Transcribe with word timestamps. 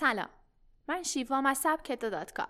سلام 0.00 0.28
من 0.88 1.02
شیوام 1.02 1.46
از 1.46 1.58
سبکتو 1.58 2.10
دات 2.10 2.40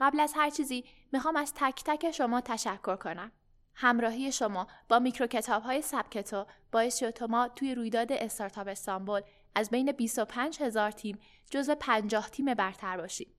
قبل 0.00 0.20
از 0.20 0.32
هر 0.36 0.50
چیزی 0.50 0.84
می‌خوام 1.12 1.36
از 1.36 1.54
تک 1.54 1.82
تک 1.84 2.10
شما 2.10 2.40
تشکر 2.40 2.96
کنم 2.96 3.32
همراهی 3.74 4.32
شما 4.32 4.66
با 4.88 4.98
میکرو 4.98 5.26
کتاب 5.26 5.62
های 5.62 5.82
سبکتو 5.82 6.46
باعث 6.72 6.98
شد 6.98 7.22
ما 7.22 7.48
توی 7.48 7.74
رویداد 7.74 8.12
استارتاپ 8.12 8.68
استانبول 8.68 9.20
از 9.54 9.70
بین 9.70 9.92
25 9.92 10.62
هزار 10.62 10.90
تیم 10.90 11.18
جزو 11.50 11.74
50 11.74 12.30
تیم 12.30 12.54
برتر 12.54 12.96
باشیم. 12.96 13.34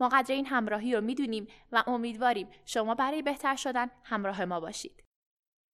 ما 0.00 0.08
قدر 0.08 0.34
این 0.34 0.46
همراهی 0.46 0.94
رو 0.94 1.00
می‌دونیم 1.00 1.46
و 1.72 1.84
امیدواریم 1.86 2.48
شما 2.64 2.94
برای 2.94 3.22
بهتر 3.22 3.56
شدن 3.56 3.90
همراه 4.02 4.44
ما 4.44 4.60
باشید. 4.60 5.04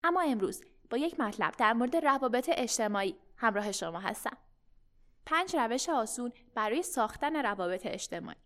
اما 0.05 0.21
امروز 0.21 0.65
با 0.91 0.97
یک 0.97 1.21
مطلب 1.21 1.55
در 1.59 1.73
مورد 1.73 1.97
روابط 1.97 2.51
اجتماعی 2.53 3.17
همراه 3.37 3.73
شما 3.73 4.01
هستم. 4.01 4.37
پنج 5.27 5.57
روش 5.57 5.89
آسون 5.89 6.33
برای 6.55 6.83
ساختن 6.83 7.37
روابط 7.37 7.87
اجتماعی. 7.87 8.37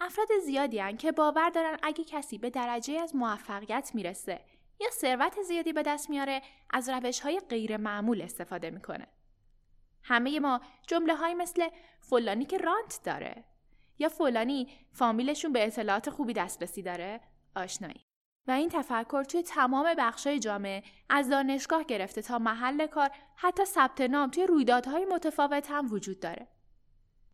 افراد 0.00 0.28
زیادی 0.44 0.78
هن 0.78 0.96
که 0.96 1.12
باور 1.12 1.50
دارن 1.50 1.78
اگه 1.82 2.04
کسی 2.04 2.38
به 2.38 2.50
درجه 2.50 3.00
از 3.00 3.16
موفقیت 3.16 3.90
می‌رسه 3.94 4.40
یا 4.80 4.90
ثروت 4.90 5.42
زیادی 5.42 5.72
به 5.72 5.82
دست 5.82 6.10
میاره 6.10 6.42
از 6.70 6.88
روش 6.88 7.20
های 7.20 7.40
غیر 7.48 7.76
معمول 7.76 8.22
استفاده 8.22 8.70
می‌کنه. 8.70 9.06
همه 10.02 10.40
ما 10.40 10.60
جمله 10.86 11.14
های 11.14 11.34
مثل 11.34 11.68
فلانی 12.00 12.44
که 12.44 12.58
رانت 12.58 13.00
داره 13.04 13.44
یا 13.98 14.08
فلانی 14.08 14.68
فامیلشون 14.92 15.52
به 15.52 15.66
اطلاعات 15.66 16.10
خوبی 16.10 16.32
دسترسی 16.32 16.82
داره 16.82 17.20
آشنایی. 17.56 18.07
و 18.48 18.50
این 18.50 18.68
تفکر 18.68 19.24
توی 19.24 19.42
تمام 19.42 19.94
بخشای 19.98 20.38
جامعه 20.38 20.82
از 21.08 21.30
دانشگاه 21.30 21.84
گرفته 21.84 22.22
تا 22.22 22.38
محل 22.38 22.86
کار 22.86 23.10
حتی 23.36 23.64
ثبت 23.64 24.00
نام 24.00 24.30
توی 24.30 24.46
رویدادهای 24.46 25.04
متفاوت 25.04 25.70
هم 25.70 25.92
وجود 25.92 26.20
داره. 26.20 26.48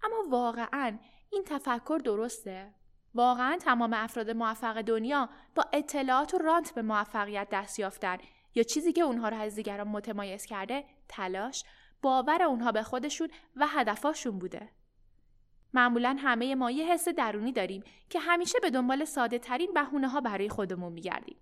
اما 0.03 0.17
واقعا 0.29 0.99
این 1.31 1.45
تفکر 1.47 2.01
درسته؟ 2.05 2.75
واقعا 3.15 3.57
تمام 3.57 3.93
افراد 3.93 4.31
موفق 4.31 4.83
دنیا 4.83 5.29
با 5.55 5.65
اطلاعات 5.73 6.35
و 6.35 6.39
رانت 6.39 6.75
به 6.75 6.83
موفقیت 6.83 7.49
دست 7.53 7.79
یافتن 7.79 8.19
یا 8.55 8.63
چیزی 8.63 8.93
که 8.93 9.03
اونها 9.03 9.29
رو 9.29 9.37
از 9.37 9.55
دیگران 9.55 9.89
متمایز 9.89 10.47
کرده 10.47 10.85
تلاش 11.09 11.65
باور 12.03 12.43
اونها 12.43 12.73
به 12.73 12.83
خودشون 12.83 13.29
و 13.57 13.67
هدفاشون 13.67 14.39
بوده 14.39 14.69
معمولا 15.75 16.17
همه 16.19 16.55
ما 16.55 16.71
یه 16.71 16.93
حس 16.93 17.09
درونی 17.09 17.53
داریم 17.53 17.83
که 18.11 18.21
همیشه 18.21 18.61
به 18.63 18.71
دنبال 18.71 19.05
ساده 19.05 19.39
ترین 19.39 19.73
بهونه 19.75 20.09
ها 20.09 20.21
برای 20.21 20.49
خودمون 20.49 20.93
میگردیم 20.93 21.37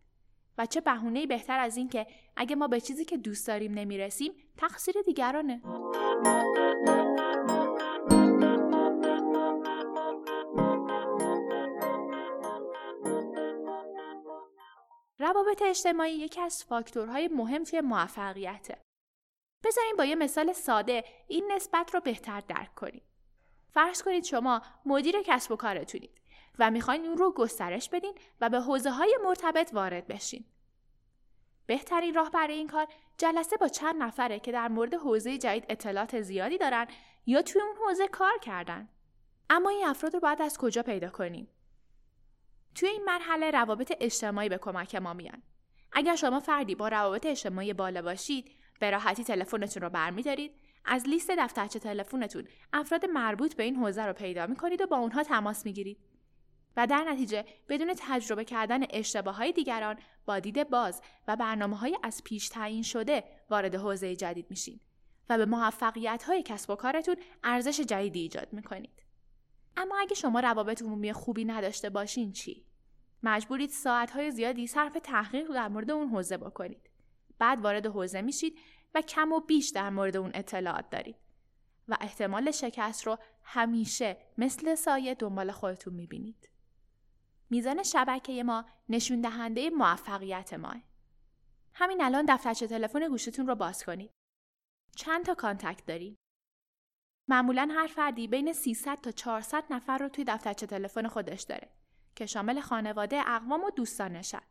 و 0.59 0.67
چه 0.67 0.81
بهونه 0.81 1.27
بهتر 1.27 1.59
از 1.59 1.77
این 1.77 1.89
که 1.89 2.07
اگه 2.37 2.57
ما 2.57 2.69
به 2.69 2.81
چیزی 2.81 3.05
که 3.05 3.17
دوست 3.17 3.47
داریم 3.47 3.73
نمی‌رسیم 3.73 4.33
تقصیر 4.57 4.95
دیگرانه 5.07 5.63
روابط 15.19 15.63
اجتماعی 15.63 16.13
یکی 16.13 16.41
از 16.41 16.65
فاکتورهای 16.65 17.29
مهم 17.29 17.65
توی 17.65 17.81
موفقیته. 17.81 18.79
بذارین 19.65 19.95
با 19.99 20.05
یه 20.05 20.15
مثال 20.15 20.53
ساده 20.53 21.05
این 21.29 21.53
نسبت 21.53 21.95
رو 21.95 22.01
بهتر 22.01 22.41
درک 22.41 22.75
کنید. 22.75 23.12
فرض 23.73 24.03
کنید 24.03 24.25
شما 24.25 24.63
مدیر 24.87 25.15
کسب 25.25 25.53
و 25.53 25.57
کارتونید 25.57 26.21
و 26.59 26.71
می‌خواین 26.71 27.07
اون 27.07 27.17
رو 27.17 27.33
گسترش 27.33 27.89
بدین 27.89 28.15
و 28.41 28.49
به 28.49 28.61
حوزه 28.61 28.91
های 28.91 29.19
مرتبط 29.25 29.75
وارد 29.75 30.07
بشین. 30.07 30.45
بهترین 31.67 32.15
راه 32.15 32.31
برای 32.31 32.55
این 32.55 32.67
کار 32.67 32.87
جلسه 33.19 33.57
با 33.57 33.69
چند 33.69 34.03
نفره 34.03 34.41
که 34.41 34.53
در 34.53 34.69
مورد 34.69 34.95
حوزه 34.95 35.39
جدید 35.39 35.67
اطلاعات 35.69 36.21
زیادی 36.21 36.59
دارن 36.59 36.87
یا 37.27 37.43
توی 37.43 37.63
اون 37.63 37.77
حوزه 37.77 38.09
کار 38.09 38.39
کردن. 38.39 38.89
اما 39.51 39.71
این 39.71 39.87
افراد 39.87 40.15
رو 40.15 40.21
باید 40.21 40.43
از 40.43 40.59
کجا 40.59 40.83
پیدا 40.83 41.11
کنیم؟ 41.11 41.49
توی 42.75 42.89
این 42.89 43.05
مرحله 43.05 43.51
روابط 43.51 43.93
اجتماعی 44.01 44.49
به 44.49 44.59
کمک 44.59 44.95
ما 44.95 45.13
میان. 45.13 45.43
اگر 45.93 46.17
شما 46.17 46.41
فردی 46.41 46.75
با 46.75 46.89
روابط 46.89 47.27
اجتماعی 47.27 47.73
بالا 47.73 48.03
باشید، 48.03 48.51
به 48.81 48.91
راحتی 48.91 49.25
تلفنتون 49.25 49.83
رو 49.83 49.91
برمیدارید، 49.91 50.55
از 50.85 51.09
لیست 51.09 51.31
دفترچه 51.39 51.79
تلفنتون 51.79 52.49
افراد 52.73 53.07
مربوط 53.07 53.55
به 53.55 53.63
این 53.63 53.77
حوزه 53.77 54.07
رو 54.07 54.13
پیدا 54.13 54.47
می‌کنید 54.47 54.81
و 54.81 54.87
با 54.87 54.97
اونها 54.97 55.23
تماس 55.23 55.67
می‌گیرید. 55.67 55.99
و 56.77 56.87
در 56.87 57.05
نتیجه 57.05 57.45
بدون 57.69 57.95
تجربه 57.99 58.45
کردن 58.45 58.81
اشتباه 58.91 59.37
های 59.37 59.53
دیگران 59.53 59.99
با 60.27 60.39
دید 60.39 60.71
باز 60.71 61.03
و 61.29 61.37
برنامه 61.37 61.77
های 61.77 61.99
از 62.03 62.25
پیش 62.25 62.49
تعیین 62.49 62.83
شده 62.83 63.25
وارد 63.51 63.75
حوزه 63.75 64.17
جدید 64.17 64.47
میشین 64.51 64.81
و 65.29 65.39
به 65.39 65.47
موفقیت 65.47 66.23
های 66.23 66.43
کسب 66.43 66.71
و 66.71 66.77
کارتون 66.77 67.17
ارزش 67.45 67.81
جدیدی 67.81 68.21
ایجاد 68.21 68.53
می‌کنید. 68.53 69.03
اما 69.77 69.97
اگه 70.01 70.15
شما 70.15 70.41
روابط 70.41 70.83
عمومی 70.83 71.13
خوبی 71.13 71.45
نداشته 71.45 71.91
باشین 71.91 72.33
چی؟ 72.33 72.65
مجبورید 73.23 73.71
ساعتهای 73.71 74.31
زیادی 74.31 74.67
صرف 74.67 74.99
تحقیق 75.03 75.53
در 75.55 75.69
مورد 75.69 75.91
اون 75.91 76.09
حوزه 76.09 76.37
بکنید. 76.37 76.91
بعد 77.39 77.61
وارد 77.61 77.87
حوزه 77.87 78.21
میشید 78.21 78.59
و 78.95 79.03
کم 79.03 79.33
و 79.33 79.41
بیش 79.41 79.71
در 79.71 79.91
مورد 79.91 80.17
اون 80.17 80.31
اطلاعات 80.35 80.91
دارید. 80.91 81.17
و 81.89 81.97
احتمال 82.01 82.51
شکست 82.51 83.07
رو 83.07 83.19
همیشه 83.43 84.17
مثل 84.39 84.75
سایه 84.75 85.15
دنبال 85.15 85.51
خودتون 85.51 85.95
می‌بینید. 85.95 86.49
میزان 87.51 87.83
شبکه 87.83 88.43
ما 88.43 88.65
نشون 88.89 89.21
دهنده 89.21 89.71
موفقیت 89.71 90.55
ماه. 90.55 90.83
همین 91.75 92.05
الان 92.05 92.25
دفترچه 92.29 92.67
تلفن 92.67 93.09
گوشتون 93.09 93.47
رو 93.47 93.55
باز 93.55 93.85
کنید. 93.85 94.11
چند 94.97 95.25
تا 95.25 95.35
کانتکت 95.35 95.87
دارید؟ 95.87 96.19
معمولا 97.29 97.69
هر 97.73 97.87
فردی 97.87 98.29
بین 98.29 98.53
300 98.53 99.01
تا 99.01 99.11
400 99.11 99.65
نفر 99.71 99.99
رو 99.99 100.09
توی 100.09 100.25
دفترچه 100.25 100.67
تلفن 100.67 101.09
خودش 101.09 101.43
داره 101.43 101.71
که 102.17 102.27
شامل 102.27 102.61
خانواده 102.61 103.23
اقوام 103.27 103.65
و 103.65 103.71
دوستانشن. 103.71 104.43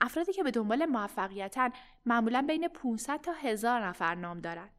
افرادی 0.00 0.32
که 0.32 0.42
به 0.42 0.50
دنبال 0.50 0.86
موفقیتن 0.86 1.70
معمولا 2.06 2.44
بین 2.48 2.68
500 2.68 3.20
تا 3.20 3.32
1000 3.32 3.86
نفر 3.86 4.14
نام 4.14 4.40
دارن 4.40 4.70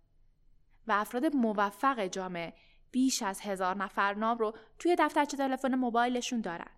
و 0.88 0.92
افراد 0.92 1.36
موفق 1.36 2.06
جامعه 2.08 2.54
بیش 2.92 3.24
از 3.24 3.42
هزار 3.42 3.76
نفر 3.76 4.14
نام 4.14 4.38
رو 4.38 4.56
توی 4.80 4.96
دفترچه 5.00 5.38
تلفن 5.38 5.76
موبایلشون 5.76 6.42
دارن 6.42 6.72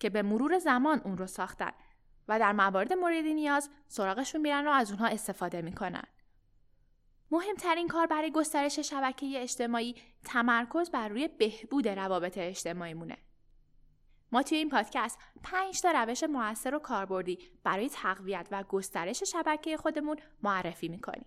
که 0.00 0.10
به 0.10 0.22
مرور 0.22 0.58
زمان 0.58 1.00
اون 1.04 1.18
رو 1.18 1.26
ساختن 1.26 1.72
و 2.28 2.38
در 2.38 2.52
موارد 2.52 2.92
مورد 2.92 3.24
نیاز 3.24 3.70
سراغشون 3.88 4.40
میرن 4.40 4.68
و 4.68 4.70
از 4.70 4.90
اونها 4.90 5.06
استفاده 5.06 5.62
می‌کنن. 5.62 6.04
مهمترین 7.30 7.88
کار 7.88 8.06
برای 8.06 8.30
گسترش 8.30 8.78
شبکه 8.78 9.42
اجتماعی 9.42 9.96
تمرکز 10.24 10.90
بر 10.90 11.08
روی 11.08 11.28
بهبود 11.28 11.88
روابط 11.88 12.38
اجتماعی 12.38 12.94
مونه. 12.94 13.16
ما 14.32 14.42
توی 14.42 14.58
این 14.58 14.68
پادکست 14.68 15.18
5 15.42 15.80
تا 15.80 15.90
روش 15.90 16.24
موثر 16.24 16.74
و 16.74 16.78
کاربردی 16.78 17.38
برای 17.64 17.88
تقویت 17.88 18.48
و 18.50 18.62
گسترش 18.62 19.22
شبکه 19.22 19.76
خودمون 19.76 20.16
معرفی 20.42 20.88
می‌کنیم. 20.88 21.26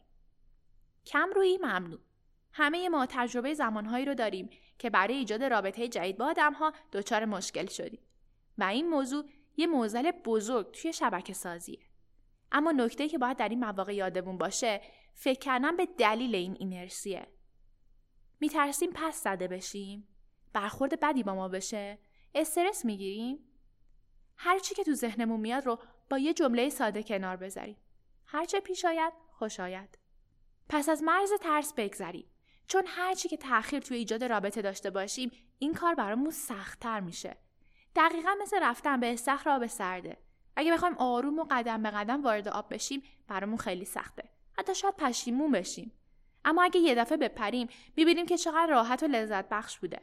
کم 1.05 1.29
روی 1.35 1.59
ممنوع. 1.61 1.99
همه 2.53 2.89
ما 2.89 3.05
تجربه 3.09 3.53
زمانهایی 3.53 4.05
رو 4.05 4.13
داریم 4.13 4.49
که 4.79 4.89
برای 4.89 5.15
ایجاد 5.15 5.43
رابطه 5.43 5.87
جدید 5.87 6.17
با 6.17 6.25
آدمها 6.25 6.73
دچار 6.93 7.25
مشکل 7.25 7.65
شدیم 7.65 8.01
و 8.57 8.63
این 8.63 8.89
موضوع 8.89 9.25
یه 9.57 9.67
موزل 9.67 10.11
بزرگ 10.11 10.71
توی 10.71 10.93
شبکه 10.93 11.33
سازیه. 11.33 11.79
اما 12.51 12.71
نکته 12.71 13.07
که 13.07 13.17
باید 13.17 13.37
در 13.37 13.49
این 13.49 13.59
مواقع 13.59 13.95
یادمون 13.95 14.37
باشه 14.37 14.81
فکر 15.13 15.39
کردن 15.39 15.77
به 15.77 15.85
دلیل 15.97 16.35
این 16.35 16.57
اینرسیه. 16.59 17.27
میترسیم 18.39 18.89
پس 18.93 19.23
زده 19.23 19.47
بشیم؟ 19.47 20.07
برخورد 20.53 20.99
بدی 20.99 21.23
با 21.23 21.35
ما 21.35 21.47
بشه؟ 21.47 21.99
استرس 22.35 22.85
می‌گیریم؟ 22.85 23.39
هر 24.37 24.59
چی 24.59 24.75
که 24.75 24.83
تو 24.83 24.93
ذهنمون 24.93 25.39
میاد 25.39 25.65
رو 25.65 25.79
با 26.09 26.17
یه 26.17 26.33
جمله 26.33 26.69
ساده 26.69 27.03
کنار 27.03 27.35
بذاریم. 27.35 27.77
هر 28.25 28.45
چه 28.45 28.59
پیش 28.59 28.85
آید 28.85 29.13
خوش 29.31 29.59
آید. 29.59 29.97
پس 30.69 30.89
از 30.89 31.03
مرز 31.03 31.31
ترس 31.41 31.73
بگذریم. 31.73 32.25
چون 32.67 32.83
هر 32.87 33.13
چی 33.13 33.29
که 33.29 33.37
تأخیر 33.37 33.79
توی 33.79 33.97
ایجاد 33.97 34.23
رابطه 34.23 34.61
داشته 34.61 34.89
باشیم 34.89 35.31
این 35.59 35.73
کار 35.73 35.95
برامون 35.95 36.31
سختتر 36.31 36.99
میشه. 36.99 37.37
دقیقا 37.95 38.35
مثل 38.41 38.59
رفتن 38.63 38.99
به 38.99 39.13
استخر 39.13 39.49
آب 39.49 39.67
سرده. 39.67 40.17
اگه 40.55 40.73
بخوایم 40.73 40.95
آروم 40.97 41.39
و 41.39 41.45
قدم 41.51 41.83
به 41.83 41.89
قدم 41.89 42.23
وارد 42.23 42.47
آب 42.47 42.73
بشیم 42.73 43.03
برامون 43.27 43.57
خیلی 43.57 43.85
سخته. 43.85 44.29
حتی 44.57 44.75
شاید 44.75 44.95
پشیمون 44.95 45.51
بشیم. 45.51 45.91
اما 46.45 46.63
اگه 46.63 46.79
یه 46.79 46.95
دفعه 46.95 47.17
بپریم 47.17 47.67
می‌بینیم 47.95 48.25
که 48.25 48.37
چقدر 48.37 48.67
راحت 48.69 49.03
و 49.03 49.07
لذت 49.07 49.49
بخش 49.49 49.79
بوده. 49.79 50.01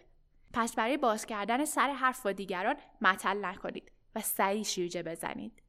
پس 0.52 0.74
برای 0.74 0.96
باز 0.96 1.26
کردن 1.26 1.64
سر 1.64 1.90
حرف 1.90 2.22
با 2.22 2.32
دیگران 2.32 2.76
مطل 3.00 3.44
نکنید 3.44 3.92
و 4.14 4.20
سریع 4.20 4.62
شیرجه 4.62 5.02
بزنید. 5.02 5.62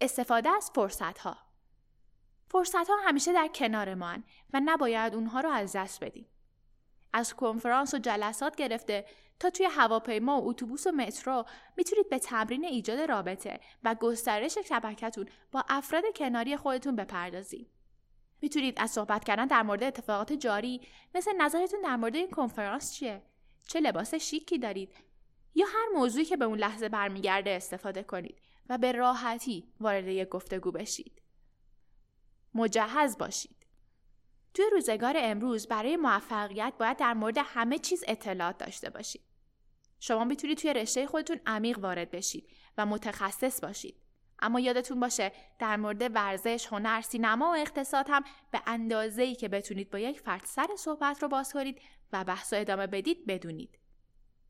استفاده 0.00 0.50
از 0.50 0.70
فرصت 0.74 1.18
ها 1.18 1.36
فرصت 2.50 2.88
ها 2.88 2.96
همیشه 3.04 3.32
در 3.32 3.48
کنار 3.54 3.94
ما 3.94 4.16
و 4.52 4.60
نباید 4.64 5.14
اونها 5.14 5.40
رو 5.40 5.48
از 5.48 5.76
دست 5.76 6.04
بدیم. 6.04 6.26
از 7.12 7.34
کنفرانس 7.34 7.94
و 7.94 7.98
جلسات 7.98 8.56
گرفته 8.56 9.06
تا 9.40 9.50
توی 9.50 9.66
هواپیما 9.66 10.40
و 10.40 10.48
اتوبوس 10.48 10.86
و 10.86 10.92
مترو 10.92 11.44
می‌تونید 11.76 12.08
به 12.08 12.18
تمرین 12.18 12.64
ایجاد 12.64 12.98
رابطه 12.98 13.60
و 13.84 13.94
گسترش 13.94 14.58
شبکتون 14.58 15.28
با 15.52 15.64
افراد 15.68 16.04
کناری 16.16 16.56
خودتون 16.56 16.96
بپردازید. 16.96 17.70
می‌تونید 18.42 18.80
از 18.80 18.90
صحبت 18.90 19.24
کردن 19.24 19.46
در 19.46 19.62
مورد 19.62 19.82
اتفاقات 19.82 20.32
جاری 20.32 20.80
مثل 21.14 21.36
نظرتون 21.36 21.80
در 21.80 21.96
مورد 21.96 22.16
این 22.16 22.30
کنفرانس 22.30 22.94
چیه 22.94 23.22
چه 23.68 23.80
لباس 23.80 24.14
شیکی 24.14 24.58
دارید 24.58 24.94
یا 25.54 25.66
هر 25.66 25.88
موضوعی 25.94 26.24
که 26.24 26.36
به 26.36 26.44
اون 26.44 26.58
لحظه 26.58 26.88
برمیگرده 26.88 27.50
استفاده 27.50 28.02
کنید 28.02 28.38
و 28.68 28.78
به 28.78 28.92
راحتی 28.92 29.72
وارد 29.80 30.06
یک 30.08 30.28
گفتگو 30.28 30.70
بشید. 30.70 31.22
مجهز 32.54 33.18
باشید. 33.18 33.66
توی 34.54 34.64
روزگار 34.72 35.14
امروز 35.18 35.68
برای 35.68 35.96
موفقیت 35.96 36.72
باید 36.78 36.96
در 36.96 37.14
مورد 37.14 37.38
همه 37.38 37.78
چیز 37.78 38.04
اطلاعات 38.08 38.58
داشته 38.58 38.90
باشید. 38.90 39.22
شما 40.00 40.24
می‌تونید 40.24 40.58
توی 40.58 40.72
رشته 40.72 41.06
خودتون 41.06 41.40
عمیق 41.46 41.78
وارد 41.78 42.10
بشید 42.10 42.48
و 42.78 42.86
متخصص 42.86 43.60
باشید. 43.60 43.96
اما 44.38 44.60
یادتون 44.60 45.00
باشه 45.00 45.32
در 45.58 45.76
مورد 45.76 46.14
ورزش، 46.14 46.66
هنر، 46.66 47.00
سینما 47.00 47.50
و 47.50 47.56
اقتصاد 47.56 48.06
هم 48.08 48.24
به 48.50 48.62
اندازه 48.66 49.22
ای 49.22 49.34
که 49.34 49.48
بتونید 49.48 49.90
با 49.90 49.98
یک 49.98 50.20
فرد 50.20 50.44
سر 50.44 50.68
صحبت 50.78 51.22
رو 51.22 51.28
باز 51.28 51.52
کنید 51.52 51.80
و 52.12 52.24
بحث 52.24 52.54
ادامه 52.56 52.86
بدید 52.86 53.26
بدونید. 53.26 53.78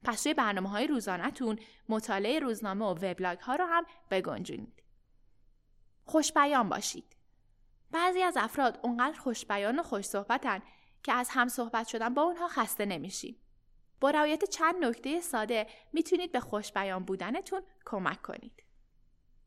پس 0.05 0.23
توی 0.23 0.35
برنامه 0.35 0.69
های 0.69 0.87
روزانهتون 0.87 1.59
مطالعه 1.89 2.39
روزنامه 2.39 2.85
و 2.87 2.89
وبلاگ 2.89 3.39
ها 3.39 3.57
رو 3.57 3.65
هم 3.65 3.87
بگنجونید. 4.11 4.83
خوش 6.05 6.33
بیان 6.33 6.69
باشید. 6.69 7.17
بعضی 7.91 8.23
از 8.23 8.37
افراد 8.37 8.81
اونقدر 8.83 9.19
خوش 9.19 9.47
بیان 9.47 9.79
و 9.79 9.83
خوش 9.83 10.05
صحبتن 10.05 10.63
که 11.03 11.13
از 11.13 11.29
هم 11.33 11.49
صحبت 11.49 11.89
شدن 11.89 12.15
با 12.15 12.23
اونها 12.23 12.49
خسته 12.49 12.87
نمیشیم. 12.87 13.37
با 14.01 14.11
رعایت 14.11 14.45
چند 14.45 14.85
نکته 14.85 15.21
ساده 15.21 15.67
می‌تونید 15.93 16.33
به 16.33 16.41
خوش 16.41 16.73
بیان 16.73 17.05
بودنتون 17.05 17.63
کمک 17.87 18.23
کنید. 18.23 18.63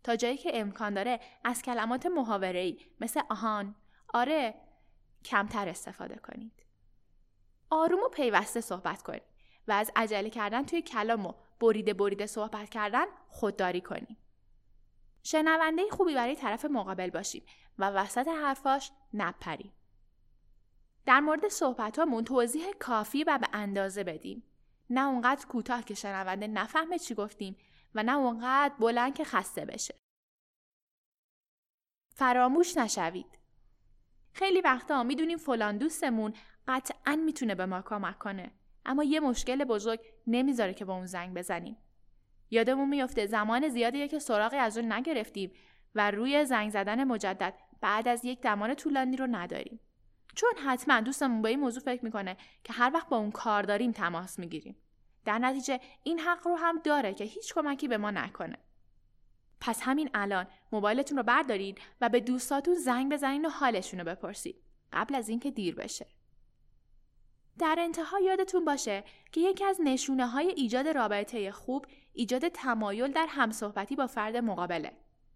تا 0.04 0.16
جایی 0.16 0.38
که 0.38 0.52
امکان 0.54 0.94
داره 0.94 1.19
از 1.44 1.62
کلمات 1.62 2.06
محاوره‌ای 2.06 2.80
مثل 3.00 3.22
آهان، 3.30 3.75
آره 4.13 4.54
کمتر 5.25 5.69
استفاده 5.69 6.16
کنید. 6.16 6.61
آروم 7.71 8.00
و 8.03 8.09
پیوسته 8.09 8.62
صحبت 8.62 9.01
کنید 9.01 9.23
و 9.68 9.71
از 9.71 9.91
عجله 9.95 10.29
کردن 10.29 10.65
توی 10.65 10.81
کلام 10.81 11.25
و 11.25 11.33
بریده 11.59 11.94
بریده 11.94 12.25
صحبت 12.25 12.69
کردن 12.69 13.06
خودداری 13.27 13.81
کنید. 13.81 14.18
شنونده 15.23 15.81
خوبی 15.91 16.15
برای 16.15 16.35
طرف 16.35 16.65
مقابل 16.65 17.09
باشیم 17.09 17.44
و 17.77 17.89
وسط 17.89 18.27
حرفاش 18.27 18.91
نپریم. 19.13 19.73
در 21.06 21.19
مورد 21.19 21.47
صحبتامون 21.47 22.23
توضیح 22.23 22.71
کافی 22.79 23.23
و 23.23 23.38
به 23.41 23.47
اندازه 23.53 24.03
بدیم. 24.03 24.44
نه 24.89 25.07
اونقدر 25.07 25.45
کوتاه 25.45 25.83
که 25.83 25.94
شنونده 25.94 26.47
نفهمه 26.47 27.00
چی 27.00 27.15
گفتیم 27.15 27.57
و 27.95 28.03
نه 28.03 28.17
اونقدر 28.17 28.74
بلند 28.79 29.15
که 29.15 29.24
خسته 29.24 29.65
بشه. 29.65 29.95
فراموش 32.15 32.77
نشوید. 32.77 33.38
خیلی 34.33 34.62
وقتا 34.62 35.03
می‌دونیم 35.03 35.38
فلان 35.38 35.77
دوستمون 35.77 36.33
قطعا 36.68 37.16
می‌تونه 37.16 37.56
به 37.56 37.66
ما 37.66 37.81
کمک 37.81 38.19
کنه 38.19 38.52
اما 38.86 39.04
یه 39.04 39.19
مشکل 39.19 39.63
بزرگ 39.63 40.00
نمی‌ذاره 40.28 40.74
که 40.74 40.86
با 40.86 40.96
اون 40.96 41.06
زنگ 41.06 41.34
بزنیم. 41.34 41.78
یادمون 42.52 42.90
میفته 42.90 43.25
زمان 43.25 43.69
زیادیه 43.69 44.08
که 44.08 44.19
سراغی 44.19 44.58
از 44.58 44.78
اون 44.78 44.92
نگرفتیم 44.92 45.52
و 45.96 46.12
روی 46.12 46.46
زنگ 46.46 46.69
زدن 46.69 47.04
مجدد 47.04 47.54
بعد 47.81 48.08
از 48.08 48.25
یک 48.25 48.40
زمان 48.44 48.75
طولانی 48.75 49.18
رو 49.18 49.28
نداریم. 49.28 49.80
چون 50.36 50.50
حتما 50.66 51.02
دوستمون 51.02 51.42
با 51.42 51.50
این 51.50 51.60
موضوع 51.60 51.84
فکر 51.84 52.06
می‌کنه 52.06 52.38
که 52.63 52.74
هر 52.74 52.92
وقت 52.94 53.10
با 53.10 53.18
اون 53.18 53.31
کار 53.31 53.63
داریم 53.63 53.92
تماس 53.92 54.40
می‌گیریم. 54.40 54.75
در 55.25 55.40
نتیجه 55.40 55.80
این 56.04 56.19
حق 56.19 56.48
رو 56.48 56.56
هم 56.56 56.80
داره 56.84 57.13
که 57.13 57.24
هیچ 57.24 57.54
کمکی 57.54 57.88
به 57.88 57.98
ما 57.98 58.12
نکنه. 58.12 58.58
پس 59.60 59.81
همین 59.84 60.10
الان 60.13 60.48
موبایلتون 60.72 61.18
رو 61.18 61.24
بردارید 61.24 61.80
و 62.02 62.10
به 62.10 62.19
دوستاتون 62.19 62.75
زنگ 62.75 63.12
بزنین 63.12 63.46
و 63.46 63.50
حالشون 63.50 64.00
رو 64.00 64.06
بپرسید 64.06 64.56
قبل 64.94 65.16
از 65.16 65.30
اینکه 65.30 65.52
دیر 65.52 65.75
بشه. 65.75 66.08
در 67.59 67.75
انتها 67.80 68.19
یادتون 68.19 68.65
باشه 68.65 69.03
که 69.31 69.42
یکی 69.42 69.65
از 69.65 69.81
نشونه 69.83 70.27
های 70.27 70.48
ایجاد 70.48 70.88
رابطه 70.88 71.51
خوب 71.51 71.86
ایجاد 72.13 72.48
تمایل 72.48 73.12
در 73.12 73.27
همصحبتی 73.30 73.95
با 73.95 74.07
فرد 74.07 74.38
مقابله. 74.38 74.92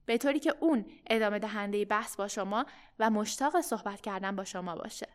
به 0.05 0.17
طوری 0.17 0.39
که 0.39 0.55
اون 0.59 0.85
ادامه 1.07 1.39
دهنده 1.39 1.85
بحث 1.85 2.15
با 2.15 2.27
شما 2.27 2.65
و 2.99 3.09
مشتاق 3.09 3.61
صحبت 3.61 4.01
کردن 4.01 4.35
با 4.35 4.43
شما 4.43 4.75
باشه. 4.75 5.07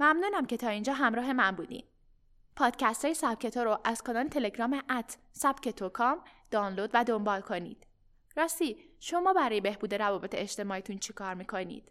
ممنونم 0.00 0.46
که 0.46 0.56
تا 0.56 0.68
اینجا 0.68 0.92
همراه 0.92 1.32
من 1.32 1.50
بودین. 1.50 1.84
پادکست 2.56 3.04
های 3.04 3.14
سبکتو 3.14 3.64
رو 3.64 3.78
از 3.84 4.02
کانال 4.02 4.28
تلگرام 4.28 4.82
ات 4.90 5.16
سبکتو 5.32 5.88
کام 5.88 6.24
دانلود 6.50 6.90
و 6.94 7.04
دنبال 7.04 7.40
کنید. 7.40 7.86
راستی 8.36 8.76
شما 9.00 9.32
برای 9.32 9.60
بهبود 9.60 9.94
روابط 9.94 10.34
اجتماعیتون 10.34 10.98
چی 10.98 11.12
کار 11.12 11.34
می‌کنید؟ 11.34 11.90